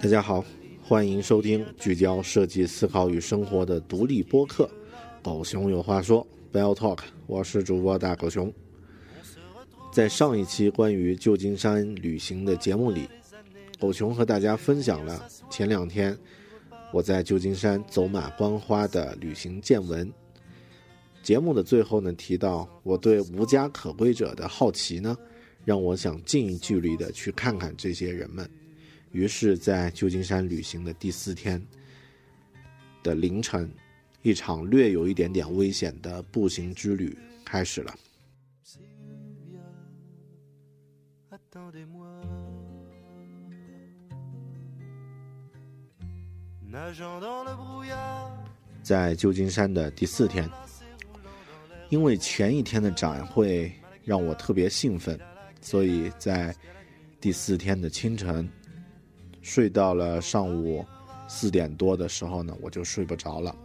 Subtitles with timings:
[0.00, 0.44] 大家好，
[0.82, 4.68] 欢迎收听聚焦设计思考与生活的独立播客
[5.24, 6.98] 《狗熊有话说》（Bell Talk）。
[7.28, 8.52] 我是主播大狗熊。
[9.92, 13.08] 在上一期关于旧金山旅行的节目里，
[13.78, 16.18] 狗熊和大家分享了前两天
[16.92, 20.12] 我在旧金山走马观花的旅行见闻。
[21.22, 25.16] 节目的最后呢，提到我对无家可归者的好奇呢。
[25.64, 28.48] 让我想近距离的去看看这些人们，
[29.12, 31.64] 于是，在旧金山旅行的第四天
[33.02, 33.70] 的凌晨，
[34.22, 37.94] 一场略有一点点危险的步行之旅开始了。
[48.82, 50.50] 在旧金山的第四天，
[51.88, 53.72] 因为前一天的展会
[54.04, 55.16] 让我特别兴奋。
[55.62, 56.54] 所以在
[57.20, 58.46] 第四天的清晨，
[59.40, 60.84] 睡到了上午
[61.28, 63.56] 四点多的时候呢，我就睡不着了，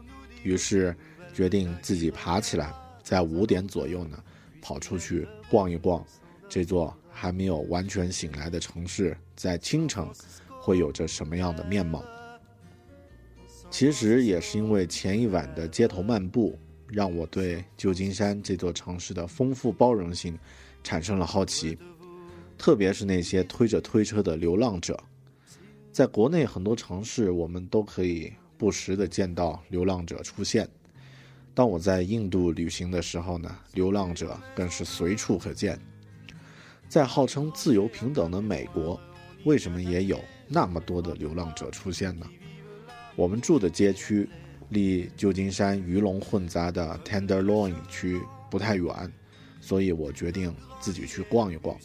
[0.44, 0.96] 于是
[1.34, 2.72] 决定自己爬起来，
[3.04, 4.24] 在五点左右呢，
[4.62, 6.06] 跑出去逛一逛
[6.48, 10.08] 这座还没有完全醒来的城市，在清晨
[10.62, 12.06] 会有着什么样的面貌。
[13.70, 16.58] 其实也是因为前一晚的街头漫步，
[16.88, 20.38] 让我对旧金山这座城市的丰富包容性。
[20.88, 21.78] 产生了好奇，
[22.58, 24.98] 特别是那些推着推车的流浪者。
[25.92, 30.66] 在国内很多城市，我们都可以不时的见到流浪者出现。
[31.54, 35.78] 当我在印度旅行的时候呢，流浪者更是随处可见。
[36.88, 38.98] 在号称自由平等的美国，
[39.44, 40.18] 为什么也有
[40.48, 42.26] 那么多的流浪者出现呢？
[43.18, 44.30] 我们住的街区
[44.70, 49.14] 离旧金山鱼龙混杂的 Tenderloin 区不太远。
[49.68, 51.78] 所以我决定自己去逛一逛。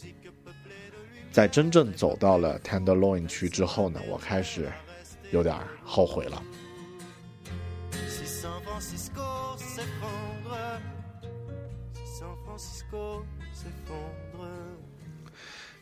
[1.33, 4.71] 在真正走到了 Tenderloin 区之后呢，我开始
[5.31, 6.41] 有点后悔了。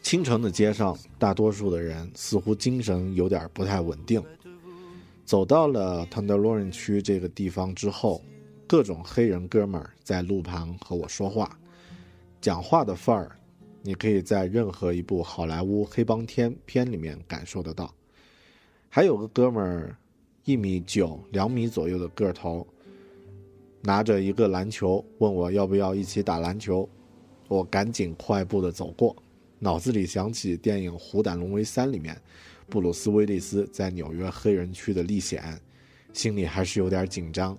[0.01, 4.23] 清晨的街上，大多数的人似乎精神有点不太稳定。
[5.23, 8.23] 走到了 Tenderloin 区这个地方之后，
[8.65, 11.55] 各种黑人哥们儿在路旁和我说话。
[12.41, 13.37] 讲话的范儿，
[13.83, 17.93] 你可以在任何一部好莱坞黑帮片片里面感受得到。
[18.89, 19.95] 还有个哥们儿，
[20.43, 22.67] 一米九、两米左右的个头，
[23.81, 26.89] 拿着一个篮球，问我要不要一起打篮球。
[27.47, 29.15] 我赶紧快步的走过，
[29.59, 32.19] 脑子里想起电影《虎胆龙威三》里面
[32.69, 35.61] 布鲁斯·威利斯在纽约黑人区的历险，
[36.11, 37.55] 心里还是有点紧张。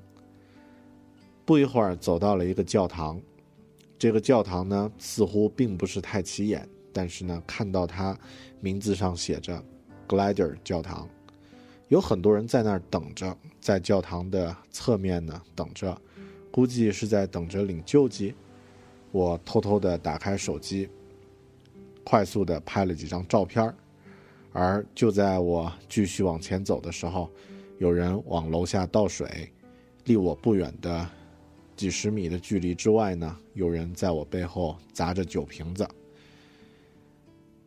[1.45, 3.21] 不一会儿，走到了一个教堂。
[4.03, 8.19] 这个教堂呢，似乎并不是太起眼，但是呢，看到它
[8.61, 9.63] 名字上写着
[10.09, 11.09] “Glider 教堂”，
[11.87, 15.97] 有很多人在那儿等着，在教堂的侧面呢等着，
[16.51, 18.35] 估计是在等着领救济。
[19.13, 20.89] 我偷偷的打开手机，
[22.03, 23.73] 快速的拍了几张照片
[24.53, 27.31] 而就在我继续往前走的时候，
[27.79, 29.53] 有人往楼下倒水，
[30.07, 31.09] 离我不远的。
[31.77, 35.87] 几十米的距离之外呢，有人在我背后砸着酒瓶子。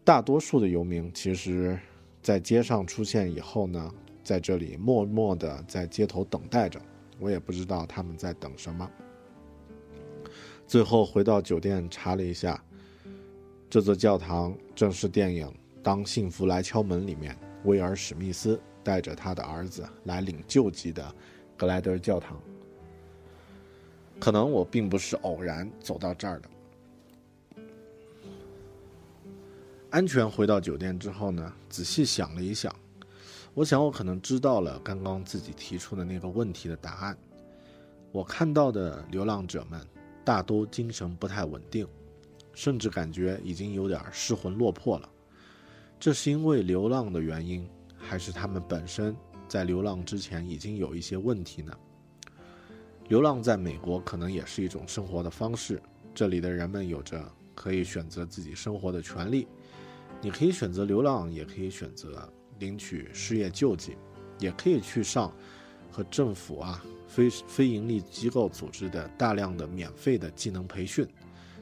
[0.03, 1.77] 大多数的游民其实，
[2.21, 3.91] 在街上出现以后呢，
[4.23, 6.79] 在这里默默的在街头等待着。
[7.17, 8.89] 我也不知道他们在等什么。
[10.67, 12.61] 最后回到酒店查了一下，
[13.69, 15.47] 这座教堂正是电影
[15.81, 21.15] 《当幸福来敲门》里面威尔史密斯带着他的儿子来领救济的
[21.55, 22.39] 格莱德教堂。
[24.19, 26.49] 可能我并不是偶然走到这儿的。
[29.89, 32.75] 安全回到酒店之后呢，仔细想了一想，
[33.53, 37.17] 我想我可能知道了刚刚自己提出的那个问题的答案。
[38.11, 39.79] 我看到的流浪者们
[40.23, 41.87] 大都精神不太稳定，
[42.53, 45.09] 甚至感觉已经有点失魂落魄了。
[45.99, 47.65] 这是因为流浪的原因，
[47.97, 49.15] 还是他们本身
[49.47, 51.77] 在流浪之前已经有一些问题呢？
[53.07, 55.79] 流浪在美国可能也是一种生活的方式，
[56.13, 57.23] 这里的人们有着
[57.53, 59.47] 可以选择自己生活的权利。
[60.21, 63.95] 你可以选择流浪，也可以选择领取失业救济，
[64.39, 65.31] 也可以去上
[65.91, 71.07] 和政府啊、非非盈利机构组织的大量的免费的技能培训，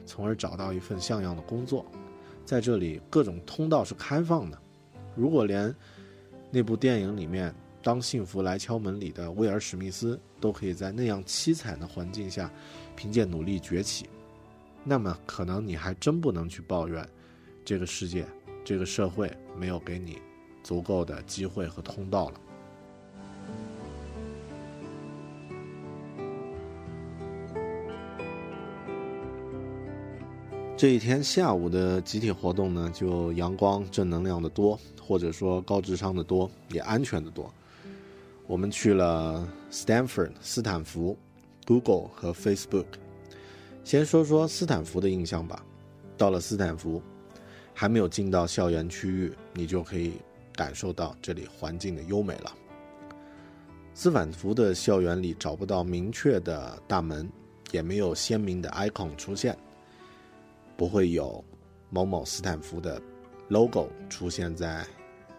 [0.06, 1.84] 从而找到一份像样的工作。
[2.46, 4.58] 在这里，各种通道是开放的。
[5.14, 5.74] 如果连
[6.50, 7.54] 那部电影里面，
[7.84, 12.50] 当幸福来敲门里的威尔史密斯都可以在那样凄惨的环境下，
[12.96, 14.08] 凭借努力崛起，
[14.82, 17.06] 那么可能你还真不能去抱怨，
[17.62, 18.24] 这个世界、
[18.64, 20.18] 这个社会没有给你
[20.62, 22.40] 足够的机会和通道了。
[30.74, 37.52] 这一天下午的集体活动呢，就阳光正能量的多，或者说高智商的多，也安全的多。
[38.46, 41.16] 我们去了 Stanford 斯坦福、
[41.66, 42.86] Google 和 Facebook。
[43.82, 45.64] 先说说斯坦福的印象吧。
[46.16, 47.02] 到了斯坦福，
[47.72, 50.12] 还没有进到校园区域，你就可以
[50.54, 52.54] 感受到这里环境的优美了。
[53.94, 57.28] 斯坦福的校园里找不到明确的大门，
[57.72, 59.56] 也没有鲜明的 icon 出现，
[60.76, 61.42] 不会有
[61.90, 63.00] 某某斯坦福的
[63.48, 64.86] logo 出现在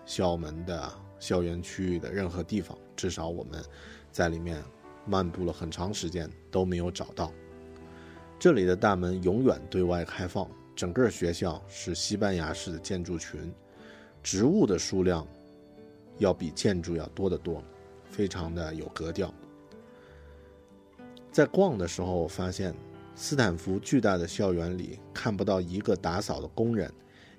[0.06, 2.78] 校门的校园区域的任何地方。
[2.96, 3.64] 至少我们
[4.12, 4.64] 在里面
[5.06, 7.32] 漫步了很长时间都没有找到。
[8.40, 13.54] 这里的大门永远对外开放，整个学校是西班牙式的建筑群，
[14.24, 15.26] 植物的数量
[16.18, 17.64] 要比建筑要多得多，
[18.10, 19.34] 非常的有格调。
[21.32, 22.74] 在逛的时候，我发现
[23.16, 26.92] 斯坦福巨大的校园里看不到一个打扫的工人，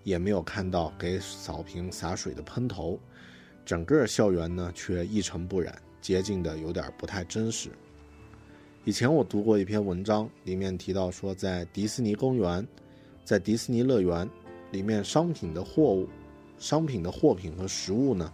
[0.03, 3.01] 也没有看到给草坪洒水的喷头。
[3.67, 7.69] 整个校园呢，却一尘不染，洁净的有点不太真实。
[8.85, 12.65] 以前我读过一篇文章，里面提到说，在迪士尼公园，
[13.25, 14.31] 在迪士尼乐园
[14.71, 16.09] 里面，商品的货物、
[16.59, 18.33] 商品的货品和食物呢，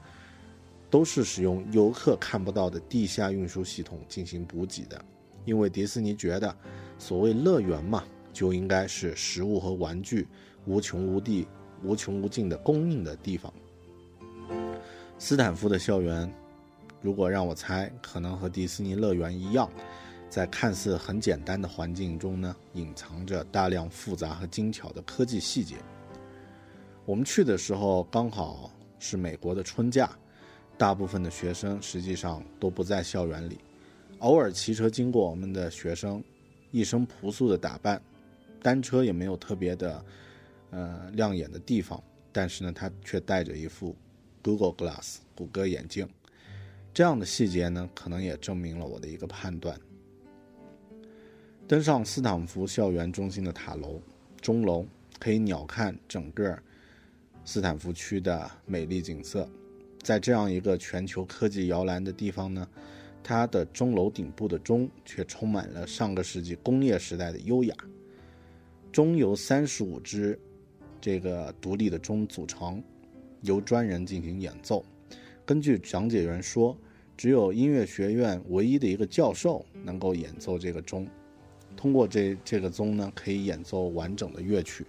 [0.91, 5.03] 都是使用游客看不到的地下运输系统进行补给的。
[5.47, 6.55] 因为迪士尼觉得，
[6.99, 10.29] 所谓乐园嘛，就应该是食物和玩具
[10.67, 11.49] 无穷无地、
[11.83, 13.51] 无穷无尽的供应的地方。
[15.25, 16.29] 斯坦福的校园，
[17.01, 19.71] 如果让我猜，可能和迪士尼乐园一样，
[20.29, 25.77] 在看似很简单的环境中呢，隐藏着大量复杂和精巧的科技细节。
[27.05, 30.11] 我们去的时候刚好是美国的春假，
[30.77, 33.61] 大部分的学生实际上都不在校园里，
[34.19, 36.21] 偶尔骑车经过我们的学生，
[36.73, 38.03] 一身朴素的打扮，
[38.61, 40.05] 单车也没有特别的，
[40.71, 42.03] 呃亮眼的地方，
[42.33, 43.95] 但是呢，他却戴着一副。
[44.43, 46.09] Google Glass 谷歌眼镜，
[46.93, 49.79] 这样的细节呢，可能也证明了我的一个判断。
[51.69, 54.03] 登上斯坦福校园中心的塔楼
[54.41, 54.85] 钟楼，
[55.19, 56.59] 可以鸟瞰整个
[57.45, 59.49] 斯坦福区的美丽景色。
[60.03, 62.69] 在这样一个全球科技摇篮的地方呢，
[63.23, 67.75] 它的钟楼顶部的钟却充满了上个世纪工业时代的优雅。
[68.91, 70.39] 钟由三十五只
[71.01, 72.83] 这个独立的钟组成。
[73.43, 74.85] 由专人进行演奏。
[75.45, 76.77] 根据讲解员说，
[77.17, 81.07] 只有音乐学院唯一的一个教授能够演奏这个钟。
[81.77, 84.87] 通过这这个钟呢，可以演奏完整的乐曲。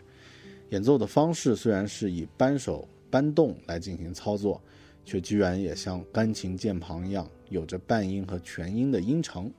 [0.69, 4.62] 演奏的方式虽然是以扳手扳动来进行操作，
[5.05, 9.51] 却居然也像钢琴键盘一样，有着半音和全音的音程。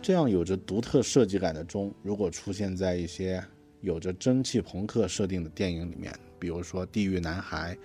[0.00, 3.42] 这样有着独特设计感的钟，如果出现在一些
[3.80, 7.76] 有着蒸汽朋克设定的电影里面，比如说《地狱男孩》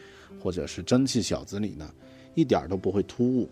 [0.44, 1.94] 或者是《蒸汽小子》里呢，
[2.36, 3.50] 一点都不会突兀。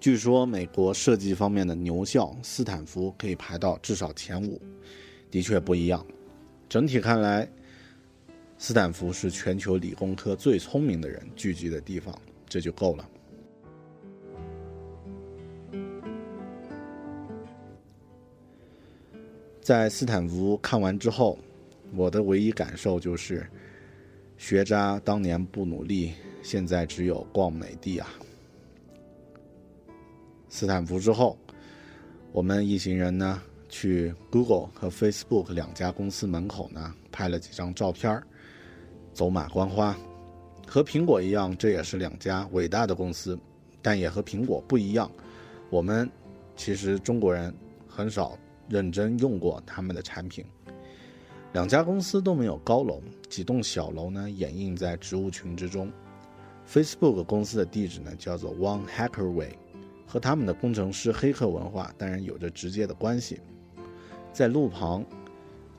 [0.00, 4.60] 据说美国设计方面的牛校斯坦福可以排到至少前五，
[5.30, 6.04] 的确不一样。
[6.68, 7.48] 整体看来，
[8.58, 12.14] 斯坦福是全球理工科最聪明的人聚集的地方，
[12.46, 13.08] 这就够了。
[19.62, 21.38] 在斯坦福看完之后，
[21.96, 23.46] 我的唯一感受就是，
[24.36, 28.08] 学渣当年不努力，现在只有逛美的啊。
[30.48, 31.38] 斯坦福之后，
[32.32, 38.22] 我们一行人呢去 Google 和 Facebook 两家公司门口呢拍了几张照片
[39.12, 39.96] 走马观花。
[40.66, 43.38] 和苹果一样，这也是两家伟大的公司，
[43.80, 45.10] 但也和苹果不一样。
[45.70, 46.10] 我们
[46.56, 47.54] 其实中国人
[47.88, 48.38] 很少。
[48.66, 50.42] 认真用过他们的产品，
[51.54, 55.88] 两家公司都没有高楼，几栋小楼呢掩映在植物群之中。
[56.68, 59.56] Facebook 公司的地址呢叫做 One Hacker Way，
[60.04, 63.40] 和他们的工程师黑客文化当然有着直接的关系。
[64.32, 65.06] 在路旁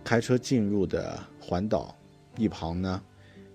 [0.02, 1.94] 开车进入的环岛
[2.38, 3.04] 一旁呢，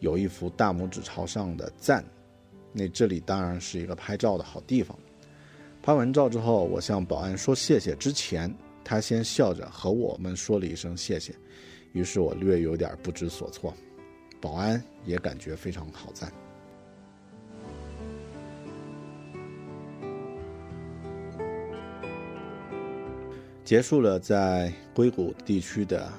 [0.00, 2.04] 有一幅大拇指朝上的赞，
[2.70, 4.94] 那这里当然是一个拍照的好地方。
[5.82, 8.54] 拍完照之后，我向保安说谢谢之前。
[8.82, 11.32] 他先笑着和我们说了一声谢谢，
[11.92, 13.75] 于是我略有点不知所措，
[14.40, 16.32] 保安也感觉非常好赞。
[23.64, 26.11] 结束了在硅谷地区的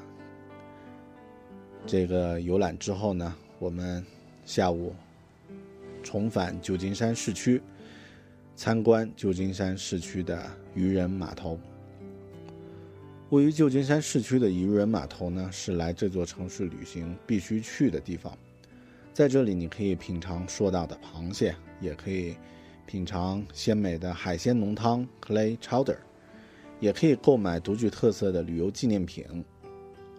[1.85, 4.05] 这个游览之后呢，我们
[4.45, 4.95] 下午
[6.01, 7.61] 重返旧金山市区，
[8.55, 11.59] 参观旧金山市区的渔人码头。
[13.31, 18.37] 位于旧金山市区的渔人码头呢，是来这座城市旅行必须去的地方。
[19.13, 22.35] 在这里，你可以品尝硕大的螃蟹，也可以
[22.85, 25.95] 品尝鲜美的海鲜浓汤 （Clay Chowder），
[26.81, 29.25] 也可以购买独具特色的旅游纪念品，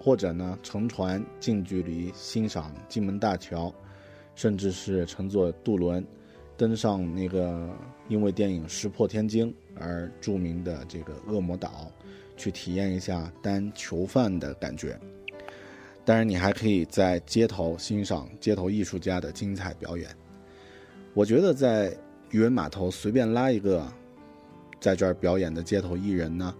[0.00, 3.70] 或者呢，乘船近距离欣赏金门大桥，
[4.34, 6.02] 甚至是乘坐渡轮
[6.56, 7.68] 登上那个
[8.08, 11.90] 因为电影《石破天惊》而著名的这个恶魔岛。
[12.34, 14.98] 去体验一下当囚犯的感觉。
[16.04, 20.08] 当然，你还可以在街头欣赏街头艺术家的精彩表演。
[21.14, 21.96] 我觉得在
[22.30, 23.86] 渔人码头随便拉一个
[24.80, 26.52] 在这儿表演的街头艺人呢，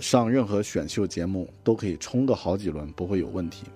[0.00, 3.66] 上任何选秀节目都可以冲个好几轮，不会有问题。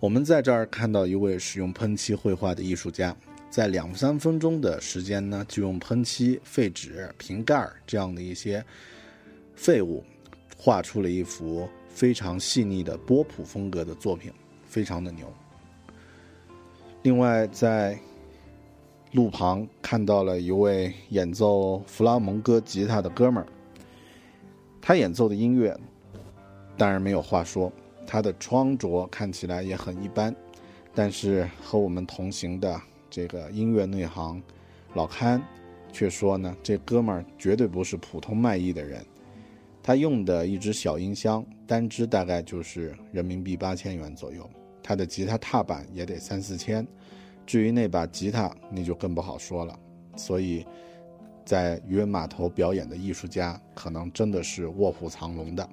[0.00, 3.14] 我们在这儿看到一位使用喷漆绘画的艺术家，
[3.50, 8.64] 在两三分钟的时间呢，就用喷漆、废纸、瓶盖这样的一些。
[9.56, 10.02] 废物
[10.56, 14.32] 画出了一幅非常细腻的波普风格的作品，
[14.64, 15.30] 非常的牛。
[17.02, 17.98] 另外，在
[19.12, 23.46] 路旁看到了一位演奏弗拉蒙戈吉他的哥们儿，
[24.80, 25.78] 他演奏的音乐
[26.78, 27.70] 当然没有话说，
[28.06, 30.34] 他的穿着看起来也很一般，
[30.94, 32.80] 但是和我们同行的
[33.10, 34.40] 这个音乐内行
[34.94, 35.42] 老堪
[35.92, 39.04] 却说呢，这哥们儿绝对不是普通卖艺的人。
[39.82, 44.48] 他用的一只小音箱，单只大概就是人民币八千元左右。
[44.82, 46.86] 他的吉他踏板也得三四千。
[47.46, 49.76] 至于那把吉他，那就更不好说了。
[50.16, 50.64] 所以，
[51.44, 55.68] 在渔人码头表演的艺术家，可能真的是卧虎藏龙的。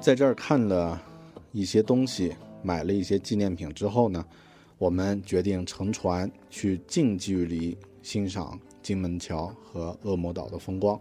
[0.00, 0.98] 在这儿看了
[1.52, 4.24] 一些东西，买了一些纪念品之后呢，
[4.78, 10.98] 我们决定乘船去近距离欣赏金门桥和恶魔岛的风光。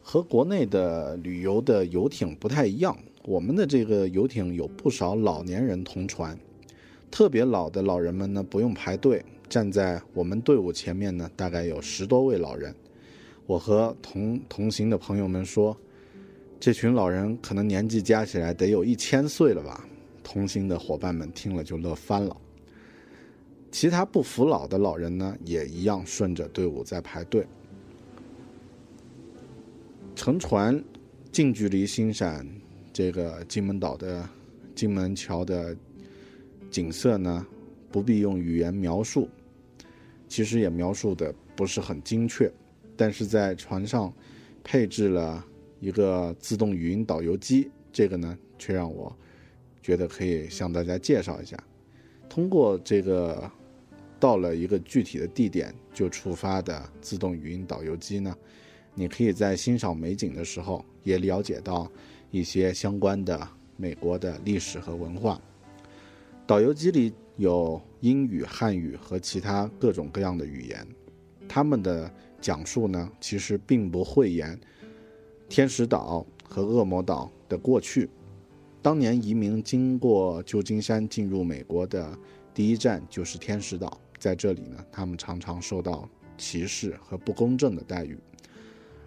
[0.00, 6.38] 和国内的旅游的游艇不太一样，我们的这个游艇有不少老年人同船，
[7.10, 12.74] 特别老的老人们呢不用排队，站在我们队伍前面呢，大概有十多位老人。
[13.44, 15.76] 我和同同行的朋友们说，
[16.60, 19.88] 这群老人可能年纪加起来得有一千岁了吧。
[20.22, 22.36] 同行的伙伴们听了就乐翻了。
[23.72, 27.46] 其他不服老的老人呢，也一样顺着队伍在排队。
[30.14, 30.84] 乘船
[31.32, 32.46] 近距离欣赏
[32.92, 34.28] 这个金门岛的
[34.74, 35.74] 金门桥的
[36.70, 37.46] 景色呢，
[37.90, 39.28] 不必用语言描述，
[40.28, 42.52] 其实也描述的不是很精确，
[42.96, 44.12] 但是在船上
[44.62, 45.44] 配置了
[45.80, 49.14] 一个自动语音导游机，这个呢却让我
[49.82, 51.56] 觉得可以向大家介绍一下。
[52.28, 53.50] 通过这个
[54.20, 58.36] 到了一个具体的地点就出发的自动语音导游机呢。
[58.94, 61.90] 你可以在欣赏美景的时候，也了解到
[62.30, 65.40] 一些相关的美国的历史和文化。
[66.44, 70.86] 导游机里有英语、汉语和其他各种各样的语言，
[71.48, 74.58] 他们的讲述呢，其实并不讳言
[75.50, 78.08] 天使岛和恶魔岛的过去。
[78.80, 82.16] 当年移民经过旧金山进入美国的
[82.54, 86.08] 第一站就是天使岛，在这里呢，他们常常受到
[86.38, 88.16] 歧视和不公正的待遇。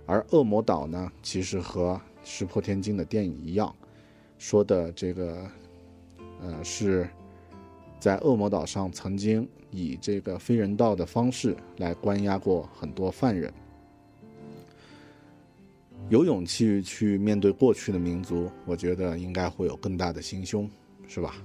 [0.06, 3.74] 而恶魔岛呢，其实和石破天惊的电影一样，
[4.38, 5.50] 说的这个，
[6.42, 7.10] 呃，是
[8.02, 13.52] 在恶魔岛上曾经以这个非人道的方式来关押过很多犯人。
[16.10, 20.70] 有勇气去面对过去的民族，我觉得应该会有更大的心胸，
[21.08, 21.36] 是吧？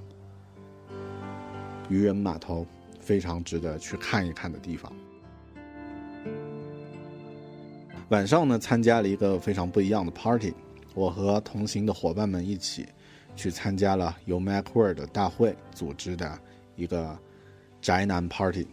[1.89, 2.67] 渔人码头
[3.01, 4.93] 非常值得去看一看的地方。
[8.11, 10.53] 晚上呢，参加了一个非常不一样的 party。
[10.95, 12.87] 我和同行的伙伴们一起
[13.37, 16.39] 去参加了由 Macworld 大会组织的
[16.75, 17.17] 一个
[17.81, 18.67] 宅男 party。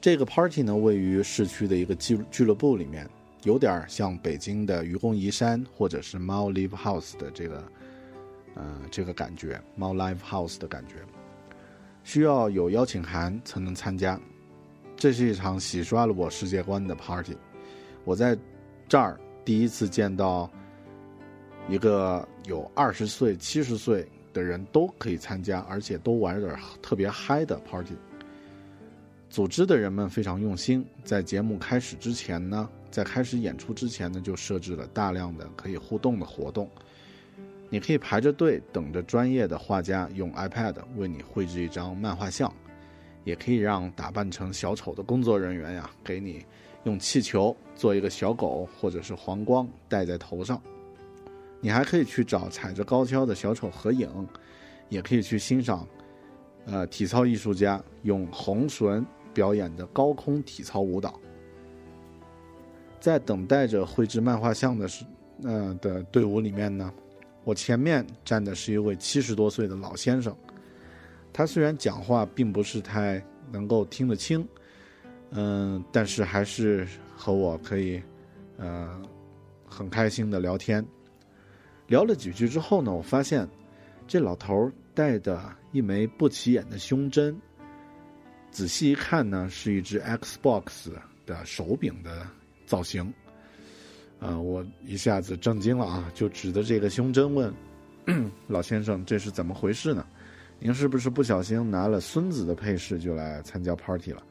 [0.00, 3.08] 这个 party 呢，位于市区的一个俱俱乐部里面，
[3.44, 7.64] 有点像北京的愚公移山或者是猫 Live House 的这个，
[8.54, 10.96] 呃，这个感觉，猫 Live House 的感觉。
[12.02, 14.20] 需要有邀请函才能参加。
[14.96, 17.36] 这是一场洗刷了我世界观的 party。
[18.04, 18.36] 我在
[18.88, 20.50] 这儿第一次见到
[21.68, 27.94] 一个有二十岁、七十岁的人都可以参加，而且都玩的特别嗨的 party。
[29.30, 36.68] 组织的人们非常用心，在节目开始之前呢，在开始演出之前呢，就设置了大量的可以互动的活动。
[37.68, 42.52] 你可以排着队等着专业的画家用 iPad 为你绘制一张漫画像，
[43.22, 46.44] 也可以让打扮成小丑的工作人员呀给你。
[46.84, 50.60] 用气球做一个小狗，或者是黄光戴在头上。
[51.60, 54.08] 你还可以去找踩着高跷的小丑合影，
[54.88, 55.86] 也可以去欣赏，
[56.64, 61.18] 呃，体操艺术家用红绳表演的高空体操舞蹈。
[63.00, 65.04] 在等待着绘制漫画像的是，
[65.42, 66.92] 呃的队伍里面呢，
[67.44, 70.36] 我前面站的是一位七十多岁的老先生。
[71.32, 74.46] 他虽然讲话并不是太能够听得清。
[75.32, 76.84] 嗯，但是还是
[77.16, 78.02] 和我可以，
[78.56, 79.00] 呃，
[79.64, 80.84] 很开心的聊天。
[81.86, 83.48] 聊了几句之后呢，我发现
[84.08, 85.40] 这老头戴的
[85.70, 87.40] 一枚不起眼的胸针，
[88.50, 90.90] 仔细一看呢，是一只 Xbox
[91.24, 92.26] 的手柄的
[92.66, 93.12] 造型。
[94.18, 96.12] 啊，我一下子震惊了啊！
[96.14, 97.50] 就指着这个胸针问
[98.48, 100.04] 老先生：“这是怎么回事呢？
[100.58, 104.22] 您是不是不小心拿了孙子的配饰就来参加 party 了？”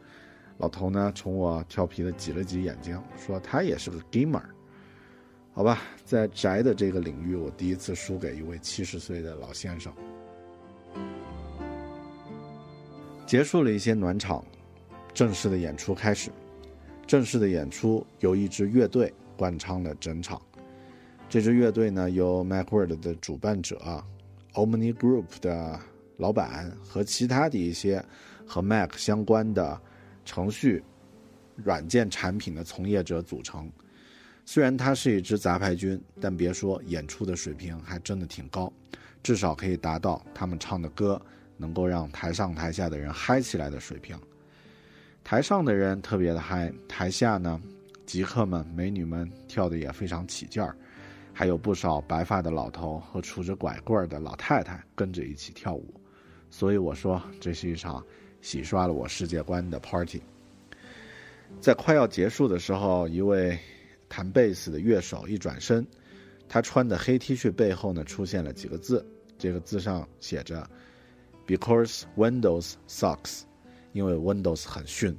[0.60, 4.44] 老头呢，冲我调皮的挤了挤眼睛，说他也是个 gamer。
[5.54, 9.92] 好吧，在宅的这个领域，我第一次输给一位七十岁的老先生。
[13.30, 14.44] 结束了一些暖场，
[15.14, 16.32] 正式的演出开始。
[17.06, 20.42] 正式的演出由一支乐队贯穿了整场。
[21.30, 24.04] 这支乐队呢，由 Macworld 的主办者
[24.54, 25.80] Omni Group 的
[26.18, 28.04] 老板和其他的一些
[28.48, 29.80] 和 Mac 相关的。
[30.26, 30.84] 程序、
[31.56, 33.72] 软件产品的从业者组成。
[34.46, 38.72] 虽然它是一支杂牌军，但别说演出的水平还真的挺高，
[39.24, 41.20] 至少可以达到他们唱的歌
[41.60, 44.20] 能够让台上台下的人嗨起来的水平。
[45.24, 47.62] 台上的人特别的嗨，台下呢，
[48.06, 50.76] 极客们、美女们跳的也非常起劲儿。
[51.32, 55.94] 还有不少白发的老头和拄着拐棍的老太太跟着一起跳舞。
[56.50, 58.04] 所以我说，这是一场
[58.42, 60.22] 洗刷了我世界观的 party。
[61.62, 63.58] 在快要结束的时候，一位
[64.10, 65.86] 弹贝斯的乐手一转身，
[66.48, 69.06] 他穿的黑 T 恤背后呢出现了几个字，
[69.38, 70.68] 这个字上写着
[71.50, 73.42] “Because Windows sucks”，
[73.92, 75.18] 因为 Windows 很逊。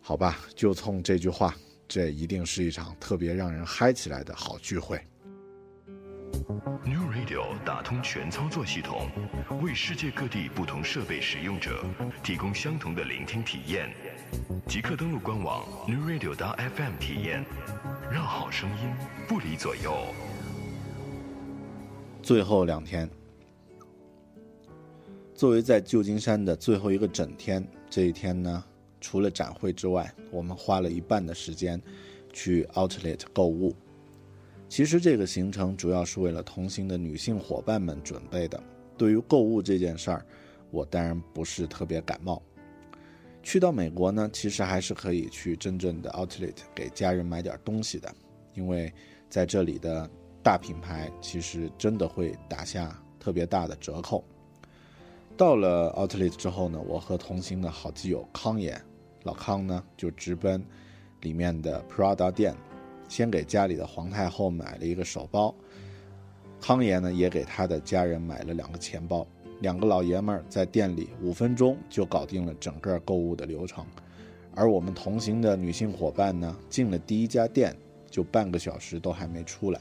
[0.00, 1.54] 好吧，就冲这句话，
[1.86, 4.98] 这一定是一场特别让人嗨起来的好聚会。
[6.84, 9.10] New Radio 打通全操作系统，
[9.62, 11.84] 为世界各地不同设备使用者
[12.22, 13.92] 提供相同的聆听体验。
[14.66, 17.44] 即刻登录官网 newradio.fm 体验，
[18.10, 18.90] 让好声音
[19.28, 19.92] 不离左右。
[22.22, 23.08] 最后两天，
[25.36, 28.64] 作为在旧金山的最后一个整天，这一天呢，
[29.02, 31.78] 除了展会之外，我们花了一半的时间
[32.32, 33.76] 去 Outlet 购物。
[34.66, 38.58] 其实这个行程主要是为了同行的女性伙伴们准备的。
[38.96, 40.24] 对于购物这件事儿，
[40.70, 42.42] 我当然不是特别感冒。
[43.42, 48.10] 去到美国呢，其实还是可以去真正的 Outlet 给家人买点东西的，
[48.54, 48.90] 因为
[49.28, 50.08] 在这里的
[50.42, 54.24] 大品牌其实真的会打下特别大的折扣。
[55.36, 58.80] 到了 Outlet 之后呢，我和同行的好基友康爷，
[59.24, 60.64] 老康呢就直奔
[61.20, 62.54] 里面的 Prada 店。
[63.06, 65.54] 先给家里的皇太后买了一个手包，
[66.60, 69.26] 康爷呢也给他的家人买了两个钱包。
[69.60, 73.86] 两个老爷们儿在店里五分钟就搞定了整个购物的流程，
[74.54, 77.76] 而我们同行的女性伙伴呢，进了第一家店
[78.10, 79.80] 就半个小时都还没出来。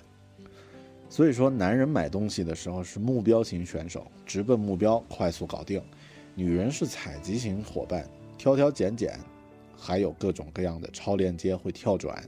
[1.09, 5.79] 所以说，男人买东西的时候是目标型选手，直奔目标，快速搞定；
[6.33, 8.05] 女人是采集型伙伴，
[8.37, 9.17] 挑挑拣拣，
[9.77, 12.21] 还有各种各样的超链接会跳转。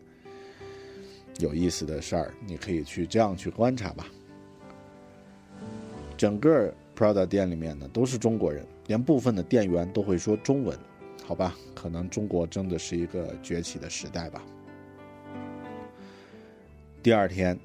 [1.40, 4.08] 有意思的事儿，你可以去这样去观察吧。
[6.16, 10.78] 整个 Prada 店里面呢都是中国人，连部分的店员都会说中文，
[11.26, 11.56] 好吧？
[11.76, 14.42] 可能中国真的是一个崛起的时代吧。
[17.04, 17.60] 第二天，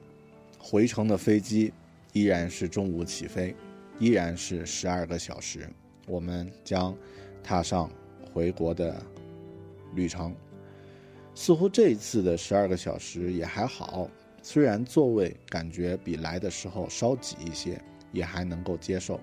[0.65, 1.73] 回程的飞机
[2.13, 3.55] 依然是中午起飞，
[3.99, 5.69] 依然是十二个小时，
[6.07, 6.97] 我们将
[7.43, 7.91] 踏上
[8.33, 9.03] 回国的
[9.95, 10.33] 旅程。
[11.35, 14.09] 似乎这一次的十二个小时也还好，
[14.41, 19.19] 虽然座位感觉比来的时候稍挤一些，也还能够接受。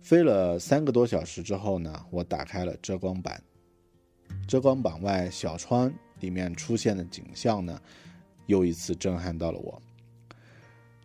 [0.00, 3.42] 飞了三个多小时之后呢，我打开了遮光板，
[4.46, 7.80] 遮光板外小窗里面出现的景象呢，
[8.46, 9.82] 又一次震撼到了我。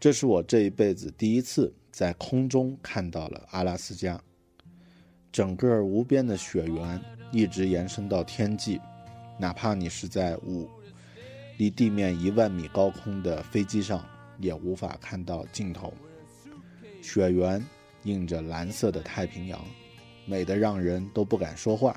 [0.02, 4.20] 这是我这一辈子第一次在空中看到了阿拉斯加，
[5.32, 7.00] 整个无边的雪原
[7.32, 8.82] 一直延伸到天际。
[9.38, 10.68] 哪怕你是在五
[11.60, 14.04] 离地面一万米高空的飞机上，
[14.40, 15.94] 也无法看到尽头。
[17.00, 17.64] 雪原
[18.02, 19.64] 映着蓝色的太平洋，
[20.26, 21.96] 美得让人都不敢说话。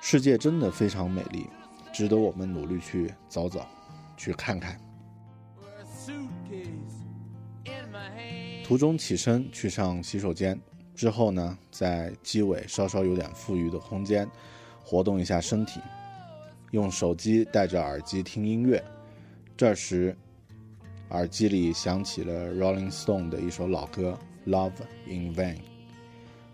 [0.00, 1.46] 世界真的非常美丽，
[1.92, 3.64] 值得我们努力去走走，
[4.16, 4.76] 去看看。
[8.64, 10.58] 途中起身去上洗手间，
[10.94, 14.26] 之后呢，在机尾稍稍有点富裕的空间，
[14.82, 15.80] 活动一下身体。
[16.70, 18.82] 用手机戴着耳机听音乐，
[19.54, 20.16] 这时，
[21.10, 24.18] 耳机里响起了 Rolling Stone 的一首老歌
[24.50, 24.72] 《Love
[25.06, 25.56] in Vain》。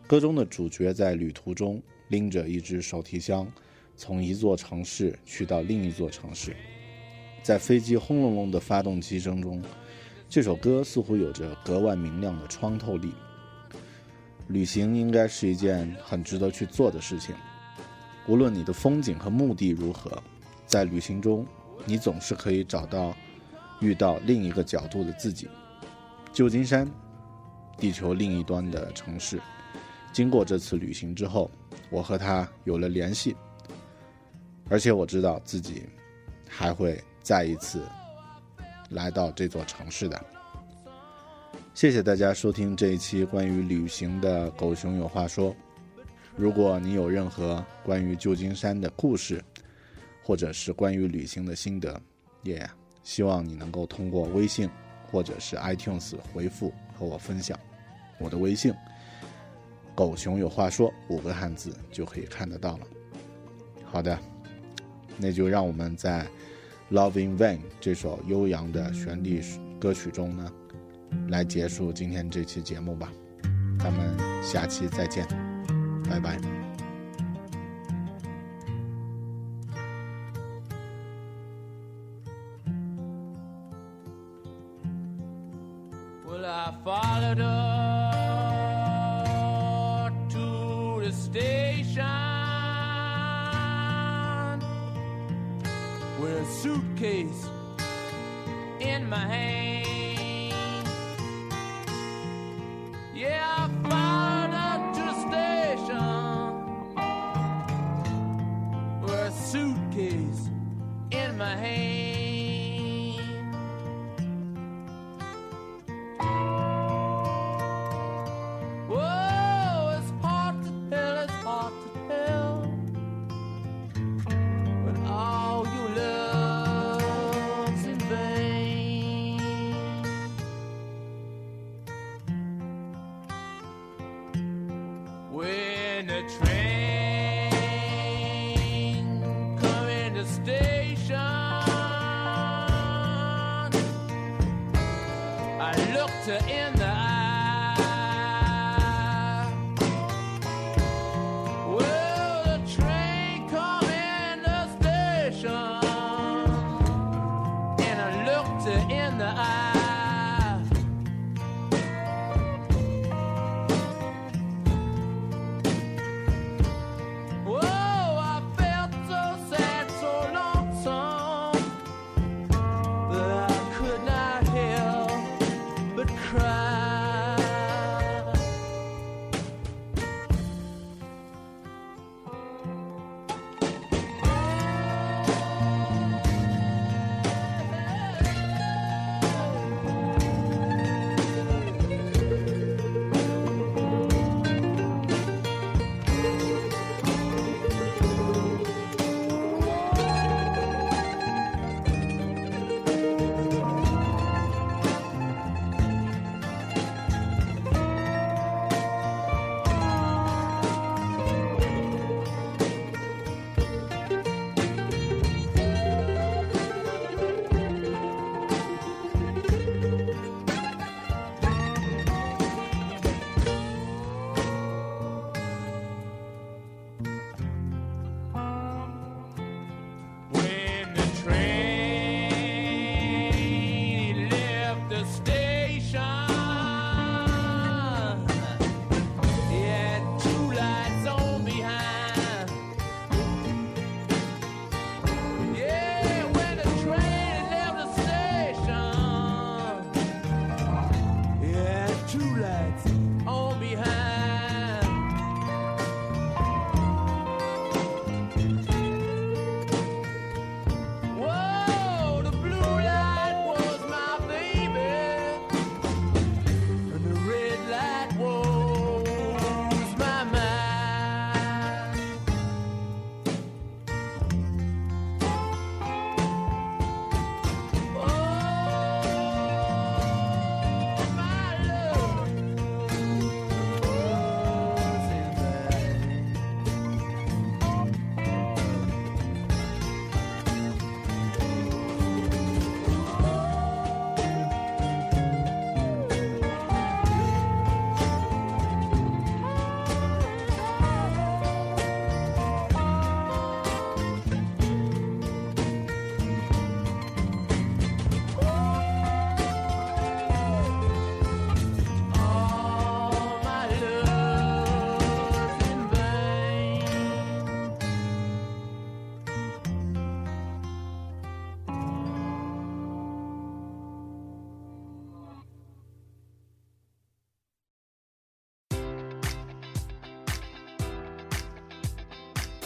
[0.09, 3.47] 歌中的主角在旅途中拎着一只手提箱，
[3.97, 6.57] 从一座城市去到另一座城市。
[7.41, 9.63] 在飞机轰隆隆的发动机声中，
[10.31, 13.13] 这首歌似乎有着格外明亮的穿透力。
[14.47, 17.35] 旅行应该是一件很值得去做的事情。
[18.29, 20.23] 无论你的风景和目的如何，
[20.67, 21.45] 在旅行中，
[21.85, 23.13] 你总是可以找到、
[23.81, 25.49] 遇到另一个角度的自己。
[26.33, 26.89] 旧金山，
[27.77, 29.41] 地球另一端的城市。
[30.13, 31.51] 经过这次旅行之后，
[31.91, 33.35] 我和他有了联系，
[34.69, 35.89] 而且我知道自己
[36.49, 37.83] 还会再一次
[38.91, 40.25] 来到这座城市的。
[41.73, 45.51] 谢谢大家收听这一期关于旅行的《狗熊有话说》。
[46.37, 49.43] 如果你有任何关于旧金山的故事，
[50.23, 52.01] 或者是关于旅行的心得，
[52.43, 52.69] 也
[53.03, 54.69] 希望你能够通过微信
[55.11, 57.59] 或者是 iTunes 回复和我分享。
[58.19, 58.73] 我的微信
[59.95, 62.87] “狗熊有话说”五个汉字就可以看得到了。
[63.85, 64.19] 好的，
[65.17, 66.25] 那就让我们在
[66.91, 69.41] 《Love in Vain》这首悠扬的旋律
[69.81, 70.53] 歌曲中呢，
[71.29, 73.13] 来结束今天这期节目吧。
[73.79, 75.25] 咱们下期再见。
[76.11, 76.37] 拜拜。
[86.27, 87.70] Well, I followed her
[99.11, 99.60] my hand.